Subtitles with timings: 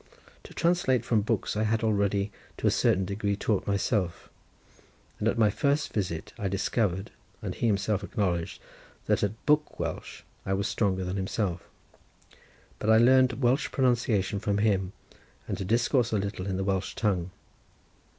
[0.45, 4.31] To translate from books I had already, to a certain degree, taught myself,
[5.19, 7.11] and at his first visit I discovered,
[7.43, 8.59] and he himself acknowledged,
[9.05, 11.67] that at book Welsh I was stronger than himself,
[12.79, 14.91] but I learnt Welsh pronunciation from him,
[15.47, 17.29] and to discourse a little in the Welsh tongue.